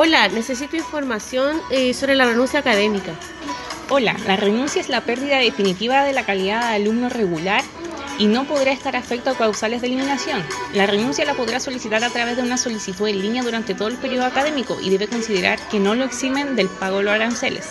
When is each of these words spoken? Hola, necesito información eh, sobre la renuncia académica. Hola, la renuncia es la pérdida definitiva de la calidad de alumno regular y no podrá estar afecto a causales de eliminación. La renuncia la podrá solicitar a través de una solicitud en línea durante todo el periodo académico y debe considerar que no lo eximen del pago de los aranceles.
Hola, 0.00 0.28
necesito 0.28 0.76
información 0.76 1.60
eh, 1.72 1.92
sobre 1.92 2.14
la 2.14 2.24
renuncia 2.24 2.60
académica. 2.60 3.10
Hola, 3.88 4.14
la 4.28 4.36
renuncia 4.36 4.80
es 4.80 4.88
la 4.88 5.00
pérdida 5.00 5.38
definitiva 5.38 6.04
de 6.04 6.12
la 6.12 6.24
calidad 6.24 6.68
de 6.68 6.76
alumno 6.76 7.08
regular 7.08 7.64
y 8.16 8.28
no 8.28 8.44
podrá 8.44 8.70
estar 8.70 8.94
afecto 8.94 9.30
a 9.30 9.36
causales 9.36 9.80
de 9.80 9.88
eliminación. 9.88 10.40
La 10.72 10.86
renuncia 10.86 11.24
la 11.24 11.34
podrá 11.34 11.58
solicitar 11.58 12.04
a 12.04 12.10
través 12.10 12.36
de 12.36 12.44
una 12.44 12.56
solicitud 12.56 13.08
en 13.08 13.20
línea 13.20 13.42
durante 13.42 13.74
todo 13.74 13.88
el 13.88 13.96
periodo 13.96 14.26
académico 14.26 14.78
y 14.80 14.90
debe 14.90 15.08
considerar 15.08 15.58
que 15.68 15.80
no 15.80 15.96
lo 15.96 16.04
eximen 16.04 16.54
del 16.54 16.68
pago 16.68 16.98
de 16.98 17.02
los 17.02 17.14
aranceles. 17.14 17.66